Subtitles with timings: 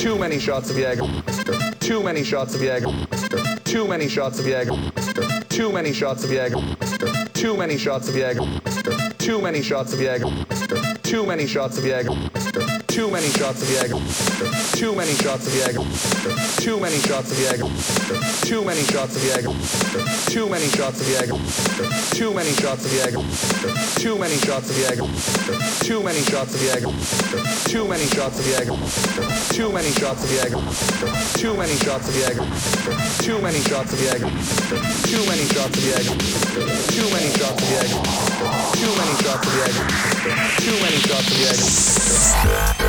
[0.00, 1.78] Too many shots of Jägermeister.
[1.78, 3.62] Too many shots of Jägermeister.
[3.64, 5.46] Too many shots of Jägermeister.
[5.50, 7.32] Too many shots of Jägermeister.
[7.34, 9.18] Too many shots of Jägermeister.
[9.18, 11.02] Too many shots of Jägermeister.
[11.02, 12.89] Too many shots of Jägermeister.
[13.00, 14.76] Too many shots of Jägermeister.
[14.76, 16.60] Too many shots of Jägermeister.
[16.60, 18.46] Too many shots of Jägermeister.
[18.46, 20.30] Too many shots of Jägermeister.
[20.30, 22.14] Too many shots of Jägermeister.
[22.20, 24.04] Too many shots of Jägermeister.
[24.04, 25.80] Too many shots of Jägermeister.
[25.80, 27.72] Too many shots of Jägermeister.
[27.72, 29.54] Too many shots of Jägermeister.
[29.54, 31.40] Too many shots of Jägermeister.
[31.40, 33.22] Too many shots of Jägermeister.
[33.24, 35.08] Too many shots of Jägermeister.
[35.08, 36.92] Too many shots of Jägermeister.
[36.92, 38.30] Too many shots of Jägermeister.
[38.76, 40.60] Too many shots of Jägermeister.
[40.60, 42.79] Too many shots of Jägermeister.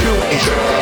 [0.00, 0.79] to it.